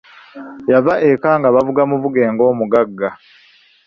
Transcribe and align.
Yava 0.71 0.93
eka 1.09 1.29
nga 1.39 1.49
bavuga 1.55 1.81
muvuge 1.89 2.23
ng'omugagga. 2.33 3.09